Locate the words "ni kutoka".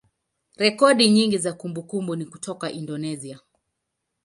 2.15-2.71